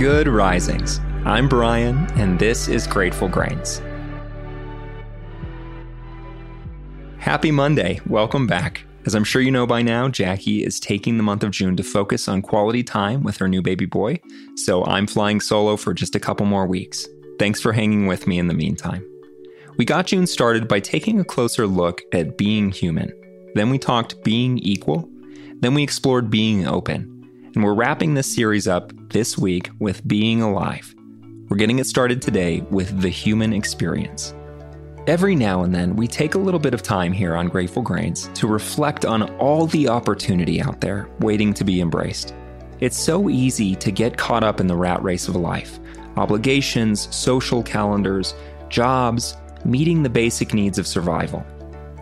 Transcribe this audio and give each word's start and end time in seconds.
Good 0.00 0.28
risings. 0.28 0.98
I'm 1.26 1.46
Brian, 1.46 2.10
and 2.18 2.38
this 2.38 2.68
is 2.68 2.86
Grateful 2.86 3.28
Grains. 3.28 3.82
Happy 7.18 7.50
Monday. 7.50 8.00
Welcome 8.06 8.46
back. 8.46 8.82
As 9.04 9.14
I'm 9.14 9.24
sure 9.24 9.42
you 9.42 9.50
know 9.50 9.66
by 9.66 9.82
now, 9.82 10.08
Jackie 10.08 10.64
is 10.64 10.80
taking 10.80 11.18
the 11.18 11.22
month 11.22 11.44
of 11.44 11.50
June 11.50 11.76
to 11.76 11.82
focus 11.82 12.28
on 12.28 12.40
quality 12.40 12.82
time 12.82 13.22
with 13.22 13.36
her 13.36 13.46
new 13.46 13.60
baby 13.60 13.84
boy, 13.84 14.18
so 14.56 14.86
I'm 14.86 15.06
flying 15.06 15.38
solo 15.38 15.76
for 15.76 15.92
just 15.92 16.16
a 16.16 16.20
couple 16.20 16.46
more 16.46 16.66
weeks. 16.66 17.06
Thanks 17.38 17.60
for 17.60 17.74
hanging 17.74 18.06
with 18.06 18.26
me 18.26 18.38
in 18.38 18.48
the 18.48 18.54
meantime. 18.54 19.06
We 19.76 19.84
got 19.84 20.06
June 20.06 20.26
started 20.26 20.66
by 20.66 20.80
taking 20.80 21.20
a 21.20 21.24
closer 21.24 21.66
look 21.66 22.00
at 22.14 22.38
being 22.38 22.72
human. 22.72 23.12
Then 23.54 23.68
we 23.68 23.76
talked 23.78 24.24
being 24.24 24.60
equal. 24.60 25.10
Then 25.60 25.74
we 25.74 25.82
explored 25.82 26.30
being 26.30 26.66
open. 26.66 27.09
And 27.54 27.64
we're 27.64 27.74
wrapping 27.74 28.14
this 28.14 28.32
series 28.32 28.68
up 28.68 28.92
this 29.08 29.36
week 29.36 29.70
with 29.80 30.06
being 30.06 30.40
alive. 30.40 30.94
We're 31.48 31.56
getting 31.56 31.80
it 31.80 31.86
started 31.86 32.22
today 32.22 32.60
with 32.70 33.02
the 33.02 33.08
human 33.08 33.52
experience. 33.52 34.32
Every 35.08 35.34
now 35.34 35.64
and 35.64 35.74
then, 35.74 35.96
we 35.96 36.06
take 36.06 36.36
a 36.36 36.38
little 36.38 36.60
bit 36.60 36.74
of 36.74 36.82
time 36.82 37.12
here 37.12 37.34
on 37.34 37.48
Grateful 37.48 37.82
Grains 37.82 38.30
to 38.34 38.46
reflect 38.46 39.04
on 39.04 39.24
all 39.38 39.66
the 39.66 39.88
opportunity 39.88 40.62
out 40.62 40.80
there 40.80 41.08
waiting 41.18 41.52
to 41.54 41.64
be 41.64 41.80
embraced. 41.80 42.34
It's 42.78 42.96
so 42.96 43.28
easy 43.28 43.74
to 43.76 43.90
get 43.90 44.16
caught 44.16 44.44
up 44.44 44.60
in 44.60 44.68
the 44.68 44.76
rat 44.76 45.02
race 45.02 45.26
of 45.26 45.34
life 45.34 45.80
obligations, 46.16 47.12
social 47.14 47.64
calendars, 47.64 48.34
jobs, 48.68 49.36
meeting 49.64 50.04
the 50.04 50.10
basic 50.10 50.54
needs 50.54 50.78
of 50.78 50.86
survival. 50.86 51.44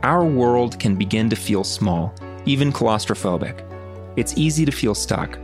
Our 0.02 0.26
world 0.26 0.78
can 0.78 0.96
begin 0.96 1.30
to 1.30 1.36
feel 1.36 1.64
small, 1.64 2.14
even 2.44 2.70
claustrophobic. 2.70 3.67
It's 4.19 4.36
easy 4.36 4.64
to 4.64 4.72
feel 4.72 4.97
stuck. 4.97 5.38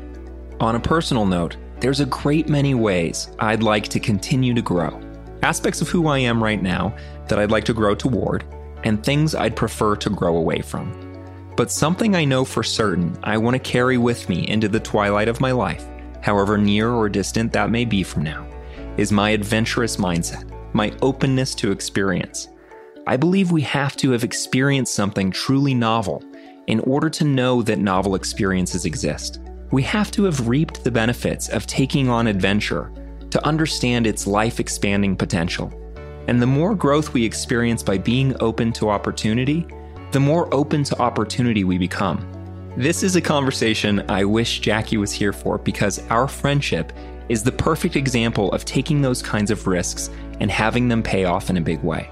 On 0.58 0.74
a 0.74 0.80
personal 0.80 1.26
note, 1.26 1.56
there's 1.78 2.00
a 2.00 2.06
great 2.06 2.48
many 2.48 2.74
ways 2.74 3.30
I'd 3.38 3.62
like 3.62 3.86
to 3.86 4.00
continue 4.00 4.52
to 4.52 4.62
grow. 4.62 5.00
Aspects 5.44 5.80
of 5.80 5.88
who 5.88 6.08
I 6.08 6.18
am 6.18 6.42
right 6.42 6.60
now 6.60 6.92
that 7.28 7.38
I'd 7.38 7.52
like 7.52 7.62
to 7.66 7.72
grow 7.72 7.94
toward, 7.94 8.44
and 8.82 9.00
things 9.00 9.36
I'd 9.36 9.54
prefer 9.54 9.94
to 9.94 10.10
grow 10.10 10.38
away 10.38 10.60
from. 10.60 10.90
But 11.56 11.70
something 11.70 12.16
I 12.16 12.24
know 12.24 12.44
for 12.44 12.64
certain 12.64 13.16
I 13.22 13.38
want 13.38 13.54
to 13.54 13.60
carry 13.60 13.96
with 13.96 14.28
me 14.28 14.48
into 14.48 14.66
the 14.68 14.80
twilight 14.80 15.28
of 15.28 15.40
my 15.40 15.52
life, 15.52 15.86
however 16.20 16.58
near 16.58 16.90
or 16.90 17.08
distant 17.08 17.52
that 17.52 17.70
may 17.70 17.84
be 17.84 18.02
from 18.02 18.24
now, 18.24 18.44
is 18.96 19.12
my 19.12 19.30
adventurous 19.30 19.98
mindset, 19.98 20.50
my 20.74 20.92
openness 21.00 21.54
to 21.54 21.70
experience. 21.70 22.48
I 23.06 23.18
believe 23.18 23.52
we 23.52 23.62
have 23.62 23.94
to 23.98 24.10
have 24.10 24.24
experienced 24.24 24.94
something 24.94 25.30
truly 25.30 25.74
novel 25.74 26.24
in 26.66 26.80
order 26.80 27.10
to 27.10 27.24
know 27.24 27.62
that 27.62 27.78
novel 27.78 28.14
experiences 28.14 28.84
exist. 28.84 29.40
We 29.70 29.82
have 29.82 30.10
to 30.12 30.24
have 30.24 30.48
reaped 30.48 30.84
the 30.84 30.90
benefits 30.90 31.48
of 31.48 31.66
taking 31.66 32.08
on 32.08 32.26
adventure 32.26 32.92
to 33.30 33.46
understand 33.46 34.06
its 34.06 34.26
life 34.26 34.60
expanding 34.60 35.16
potential. 35.16 35.72
And 36.28 36.40
the 36.40 36.46
more 36.46 36.74
growth 36.74 37.12
we 37.12 37.24
experience 37.24 37.82
by 37.82 37.98
being 37.98 38.36
open 38.40 38.72
to 38.74 38.88
opportunity, 38.88 39.66
the 40.12 40.20
more 40.20 40.52
open 40.54 40.84
to 40.84 41.02
opportunity 41.02 41.64
we 41.64 41.76
become. 41.76 42.30
This 42.76 43.02
is 43.02 43.16
a 43.16 43.20
conversation 43.20 44.04
I 44.08 44.24
wish 44.24 44.60
Jackie 44.60 44.96
was 44.96 45.12
here 45.12 45.32
for 45.32 45.58
because 45.58 46.04
our 46.10 46.26
friendship 46.28 46.92
is 47.28 47.42
the 47.42 47.52
perfect 47.52 47.96
example 47.96 48.52
of 48.52 48.64
taking 48.64 49.00
those 49.00 49.22
kinds 49.22 49.50
of 49.50 49.66
risks 49.66 50.10
and 50.40 50.50
having 50.50 50.88
them 50.88 51.02
pay 51.02 51.24
off 51.24 51.50
in 51.50 51.56
a 51.56 51.60
big 51.60 51.82
way. 51.82 52.10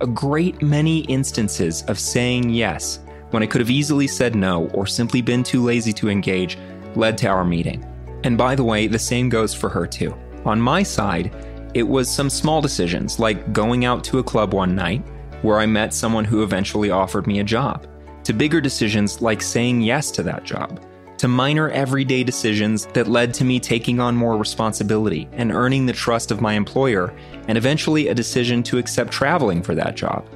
A 0.00 0.06
great 0.06 0.62
many 0.62 1.00
instances 1.00 1.82
of 1.82 1.98
saying 1.98 2.50
yes 2.50 3.00
when 3.30 3.42
I 3.42 3.46
could 3.46 3.60
have 3.60 3.70
easily 3.70 4.06
said 4.06 4.34
no 4.34 4.68
or 4.68 4.86
simply 4.86 5.22
been 5.22 5.42
too 5.42 5.62
lazy 5.62 5.92
to 5.94 6.08
engage 6.10 6.58
led 6.94 7.16
to 7.18 7.28
our 7.28 7.44
meeting. 7.44 7.84
And 8.24 8.36
by 8.36 8.54
the 8.54 8.64
way, 8.64 8.86
the 8.86 8.98
same 8.98 9.28
goes 9.28 9.54
for 9.54 9.68
her 9.68 9.86
too. 9.86 10.16
On 10.44 10.60
my 10.60 10.82
side, 10.82 11.34
it 11.74 11.84
was 11.84 12.12
some 12.12 12.28
small 12.28 12.60
decisions 12.60 13.18
like 13.18 13.52
going 13.52 13.84
out 13.84 14.02
to 14.04 14.18
a 14.18 14.24
club 14.24 14.52
one 14.52 14.74
night 14.74 15.04
where 15.42 15.58
I 15.58 15.66
met 15.66 15.94
someone 15.94 16.24
who 16.24 16.42
eventually 16.42 16.90
offered 16.90 17.26
me 17.26 17.40
a 17.40 17.44
job, 17.44 17.86
to 18.24 18.32
bigger 18.32 18.60
decisions 18.60 19.22
like 19.22 19.40
saying 19.40 19.80
yes 19.80 20.10
to 20.12 20.22
that 20.24 20.44
job, 20.44 20.84
to 21.18 21.28
minor 21.28 21.70
everyday 21.70 22.24
decisions 22.24 22.86
that 22.86 23.08
led 23.08 23.32
to 23.34 23.44
me 23.44 23.60
taking 23.60 24.00
on 24.00 24.16
more 24.16 24.36
responsibility 24.36 25.28
and 25.32 25.52
earning 25.52 25.86
the 25.86 25.92
trust 25.92 26.30
of 26.30 26.40
my 26.40 26.54
employer, 26.54 27.14
and 27.48 27.56
eventually 27.56 28.08
a 28.08 28.14
decision 28.14 28.62
to 28.64 28.78
accept 28.78 29.12
traveling 29.12 29.62
for 29.62 29.74
that 29.74 29.96
job. 29.96 30.28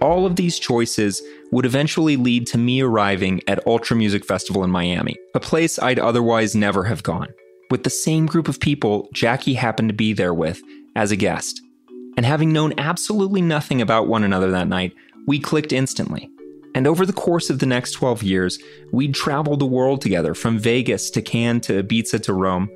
All 0.00 0.26
of 0.26 0.36
these 0.36 0.58
choices 0.58 1.22
would 1.52 1.64
eventually 1.64 2.16
lead 2.16 2.46
to 2.48 2.58
me 2.58 2.82
arriving 2.82 3.40
at 3.48 3.66
Ultra 3.66 3.96
Music 3.96 4.26
Festival 4.26 4.62
in 4.62 4.70
Miami, 4.70 5.16
a 5.34 5.40
place 5.40 5.78
I'd 5.78 5.98
otherwise 5.98 6.54
never 6.54 6.84
have 6.84 7.02
gone, 7.02 7.28
with 7.70 7.82
the 7.82 7.90
same 7.90 8.26
group 8.26 8.46
of 8.46 8.60
people 8.60 9.08
Jackie 9.14 9.54
happened 9.54 9.88
to 9.88 9.94
be 9.94 10.12
there 10.12 10.34
with 10.34 10.60
as 10.96 11.12
a 11.12 11.16
guest. 11.16 11.62
And 12.18 12.26
having 12.26 12.52
known 12.52 12.74
absolutely 12.78 13.40
nothing 13.40 13.80
about 13.80 14.06
one 14.06 14.22
another 14.22 14.50
that 14.50 14.68
night, 14.68 14.92
we 15.26 15.38
clicked 15.38 15.72
instantly. 15.72 16.30
And 16.74 16.86
over 16.86 17.06
the 17.06 17.12
course 17.14 17.48
of 17.48 17.58
the 17.58 17.66
next 17.66 17.92
12 17.92 18.22
years, 18.22 18.58
we'd 18.92 19.14
traveled 19.14 19.60
the 19.60 19.66
world 19.66 20.02
together 20.02 20.34
from 20.34 20.58
Vegas 20.58 21.08
to 21.10 21.22
Cannes 21.22 21.62
to 21.62 21.82
Ibiza 21.82 22.22
to 22.24 22.34
Rome. 22.34 22.68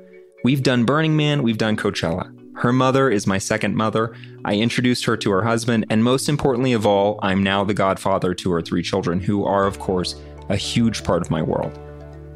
We've 0.43 0.63
done 0.63 0.85
Burning 0.85 1.15
Man, 1.15 1.43
we've 1.43 1.59
done 1.59 1.77
Coachella. 1.77 2.35
Her 2.61 2.71
mother 2.71 3.09
is 3.09 3.25
my 3.25 3.39
second 3.39 3.75
mother. 3.75 4.13
I 4.45 4.53
introduced 4.53 5.03
her 5.05 5.17
to 5.17 5.31
her 5.31 5.41
husband, 5.41 5.87
and 5.89 6.03
most 6.03 6.29
importantly 6.29 6.73
of 6.73 6.85
all, 6.85 7.17
I'm 7.23 7.41
now 7.41 7.63
the 7.63 7.73
godfather 7.73 8.35
to 8.35 8.51
her 8.51 8.61
three 8.61 8.83
children, 8.83 9.19
who 9.19 9.45
are, 9.45 9.65
of 9.65 9.79
course, 9.79 10.21
a 10.47 10.55
huge 10.55 11.03
part 11.03 11.23
of 11.23 11.31
my 11.31 11.41
world. 11.41 11.79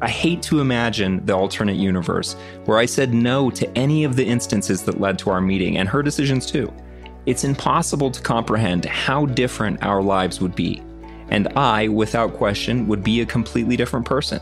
I 0.02 0.08
hate 0.08 0.42
to 0.42 0.58
imagine 0.58 1.24
the 1.24 1.36
alternate 1.36 1.76
universe 1.76 2.34
where 2.64 2.78
I 2.78 2.86
said 2.86 3.14
no 3.14 3.50
to 3.50 3.78
any 3.78 4.02
of 4.02 4.16
the 4.16 4.26
instances 4.26 4.82
that 4.82 5.00
led 5.00 5.16
to 5.20 5.30
our 5.30 5.40
meeting 5.40 5.78
and 5.78 5.88
her 5.88 6.02
decisions 6.02 6.44
too. 6.44 6.72
It's 7.26 7.44
impossible 7.44 8.10
to 8.10 8.20
comprehend 8.20 8.84
how 8.84 9.26
different 9.26 9.84
our 9.84 10.02
lives 10.02 10.40
would 10.40 10.56
be, 10.56 10.82
and 11.28 11.46
I, 11.54 11.86
without 11.86 12.34
question, 12.34 12.88
would 12.88 13.04
be 13.04 13.20
a 13.20 13.26
completely 13.26 13.76
different 13.76 14.06
person. 14.06 14.40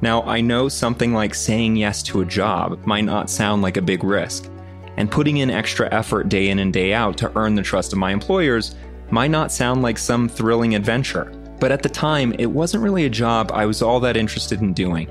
Now, 0.00 0.24
I 0.24 0.40
know 0.40 0.68
something 0.68 1.14
like 1.14 1.32
saying 1.32 1.76
yes 1.76 2.02
to 2.04 2.22
a 2.22 2.26
job 2.26 2.84
might 2.84 3.04
not 3.04 3.30
sound 3.30 3.62
like 3.62 3.76
a 3.76 3.82
big 3.82 4.02
risk, 4.02 4.50
and 4.96 5.10
putting 5.10 5.38
in 5.38 5.50
extra 5.50 5.92
effort 5.92 6.28
day 6.28 6.48
in 6.48 6.58
and 6.58 6.72
day 6.72 6.92
out 6.92 7.16
to 7.18 7.32
earn 7.36 7.54
the 7.54 7.62
trust 7.62 7.92
of 7.92 7.98
my 7.98 8.12
employers 8.12 8.74
might 9.10 9.30
not 9.30 9.52
sound 9.52 9.82
like 9.82 9.98
some 9.98 10.28
thrilling 10.28 10.74
adventure. 10.74 11.32
But 11.58 11.72
at 11.72 11.82
the 11.82 11.88
time, 11.88 12.34
it 12.38 12.46
wasn't 12.46 12.82
really 12.82 13.06
a 13.06 13.10
job 13.10 13.50
I 13.52 13.66
was 13.66 13.82
all 13.82 14.00
that 14.00 14.16
interested 14.16 14.60
in 14.60 14.72
doing. 14.72 15.08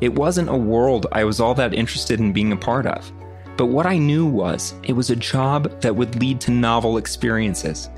It 0.00 0.12
wasn't 0.12 0.48
a 0.48 0.56
world 0.56 1.06
I 1.12 1.24
was 1.24 1.40
all 1.40 1.54
that 1.54 1.74
interested 1.74 2.20
in 2.20 2.32
being 2.32 2.52
a 2.52 2.56
part 2.56 2.86
of. 2.86 3.12
But 3.56 3.66
what 3.66 3.86
I 3.86 3.98
knew 3.98 4.26
was 4.26 4.74
it 4.82 4.94
was 4.94 5.10
a 5.10 5.16
job 5.16 5.80
that 5.80 5.94
would 5.94 6.20
lead 6.20 6.40
to 6.42 6.50
novel 6.50 6.96
experiences, 6.96 7.88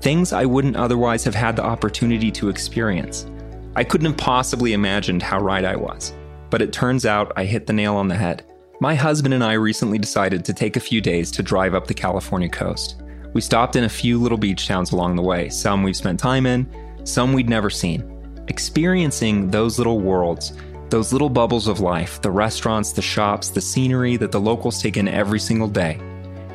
things 0.00 0.32
I 0.32 0.44
wouldn't 0.44 0.76
otherwise 0.76 1.24
have 1.24 1.34
had 1.34 1.56
the 1.56 1.64
opportunity 1.64 2.30
to 2.32 2.48
experience. 2.48 3.26
I 3.74 3.84
couldn't 3.84 4.06
have 4.06 4.16
possibly 4.16 4.72
imagined 4.72 5.22
how 5.22 5.40
right 5.40 5.64
I 5.64 5.76
was, 5.76 6.14
but 6.48 6.62
it 6.62 6.72
turns 6.72 7.06
out 7.06 7.32
I 7.36 7.44
hit 7.44 7.66
the 7.66 7.72
nail 7.72 7.96
on 7.96 8.08
the 8.08 8.16
head. 8.16 8.44
My 8.82 8.94
husband 8.94 9.34
and 9.34 9.44
I 9.44 9.52
recently 9.52 9.98
decided 9.98 10.42
to 10.46 10.54
take 10.54 10.74
a 10.74 10.80
few 10.80 11.02
days 11.02 11.30
to 11.32 11.42
drive 11.42 11.74
up 11.74 11.86
the 11.86 11.92
California 11.92 12.48
coast. 12.48 13.02
We 13.34 13.42
stopped 13.42 13.76
in 13.76 13.84
a 13.84 13.90
few 13.90 14.18
little 14.18 14.38
beach 14.38 14.66
towns 14.66 14.92
along 14.92 15.16
the 15.16 15.22
way, 15.22 15.50
some 15.50 15.82
we've 15.82 15.94
spent 15.94 16.18
time 16.18 16.46
in, 16.46 16.66
some 17.04 17.34
we'd 17.34 17.50
never 17.50 17.68
seen. 17.68 18.02
Experiencing 18.48 19.50
those 19.50 19.76
little 19.76 20.00
worlds, 20.00 20.54
those 20.88 21.12
little 21.12 21.28
bubbles 21.28 21.68
of 21.68 21.80
life, 21.80 22.22
the 22.22 22.30
restaurants, 22.30 22.92
the 22.92 23.02
shops, 23.02 23.50
the 23.50 23.60
scenery 23.60 24.16
that 24.16 24.32
the 24.32 24.40
locals 24.40 24.80
take 24.80 24.96
in 24.96 25.08
every 25.08 25.40
single 25.40 25.68
day, 25.68 26.00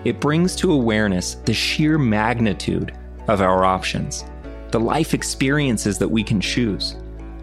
it 0.03 0.19
brings 0.19 0.55
to 0.55 0.71
awareness 0.71 1.35
the 1.35 1.53
sheer 1.53 1.99
magnitude 1.99 2.97
of 3.27 3.39
our 3.39 3.63
options, 3.63 4.25
the 4.71 4.79
life 4.79 5.13
experiences 5.13 5.99
that 5.99 6.09
we 6.09 6.23
can 6.23 6.41
choose. 6.41 6.95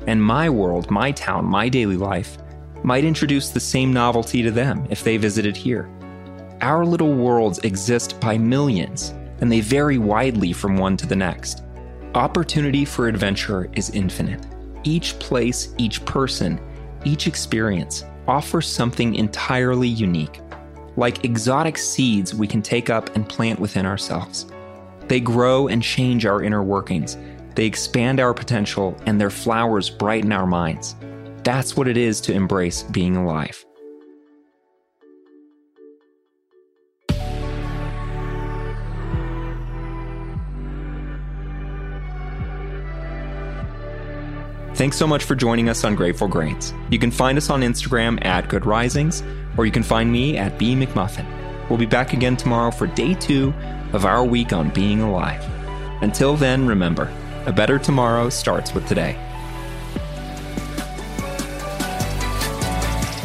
And 0.08 0.20
my 0.20 0.50
world, 0.50 0.90
my 0.90 1.12
town, 1.12 1.44
my 1.44 1.68
daily 1.68 1.96
life 1.96 2.36
might 2.84 3.04
introduce 3.04 3.50
the 3.50 3.60
same 3.60 3.92
novelty 3.92 4.42
to 4.42 4.50
them 4.50 4.86
if 4.90 5.04
they 5.04 5.16
visited 5.16 5.56
here. 5.56 5.88
Our 6.60 6.84
little 6.84 7.14
worlds 7.14 7.58
exist 7.60 8.20
by 8.20 8.38
millions, 8.38 9.14
and 9.40 9.50
they 9.50 9.60
vary 9.60 9.98
widely 9.98 10.52
from 10.52 10.76
one 10.76 10.96
to 10.98 11.06
the 11.06 11.16
next. 11.16 11.62
Opportunity 12.14 12.84
for 12.84 13.08
adventure 13.08 13.70
is 13.74 13.90
infinite. 13.90 14.46
Each 14.84 15.18
place, 15.18 15.74
each 15.78 16.04
person, 16.04 16.60
each 17.04 17.26
experience 17.26 18.04
offers 18.28 18.68
something 18.68 19.14
entirely 19.16 19.88
unique. 19.88 20.40
like 20.96 21.24
exotic 21.24 21.78
seeds 21.78 22.34
we 22.34 22.46
can 22.46 22.62
take 22.62 22.90
up 22.90 23.14
and 23.16 23.28
plant 23.28 23.58
within 23.58 23.86
ourselves. 23.86 24.46
They 25.08 25.20
grow 25.20 25.68
and 25.68 25.82
change 25.82 26.26
our 26.26 26.42
inner 26.42 26.62
workings. 26.62 27.16
They 27.54 27.66
expand 27.66 28.20
our 28.20 28.32
potential, 28.34 28.96
and 29.06 29.20
their 29.20 29.30
flowers 29.30 29.90
brighten 29.90 30.32
our 30.32 30.46
minds. 30.46 30.96
That's 31.44 31.76
what 31.76 31.88
it 31.88 31.96
is 31.96 32.20
to 32.22 32.32
embrace 32.32 32.82
being 32.84 33.16
alive. 33.16 33.64
Thanks 44.74 44.96
so 44.96 45.06
much 45.06 45.24
for 45.24 45.34
joining 45.34 45.68
us 45.68 45.84
on 45.84 45.94
Grateful 45.94 46.26
Grains. 46.26 46.72
You 46.90 46.98
can 46.98 47.10
find 47.10 47.36
us 47.38 47.50
on 47.50 47.60
Instagram 47.60 48.24
at 48.24 48.48
Good 48.48 48.66
Risings, 48.66 49.22
or 49.56 49.66
you 49.66 49.70
can 49.70 49.82
find 49.82 50.10
me 50.10 50.38
at 50.38 50.58
B 50.58 50.74
McMuffin. 50.74 51.26
We'll 51.68 51.78
be 51.78 51.86
back 51.86 52.14
again 52.14 52.36
tomorrow 52.36 52.70
for 52.70 52.86
day 52.86 53.14
two 53.14 53.52
of 53.92 54.04
our 54.06 54.24
week 54.24 54.52
on 54.52 54.70
being 54.70 55.00
alive. 55.00 55.44
Until 56.02 56.36
then, 56.36 56.66
remember, 56.66 57.12
a 57.46 57.52
better 57.52 57.78
tomorrow 57.78 58.28
starts 58.28 58.74
with 58.74 58.88
today. 58.88 59.16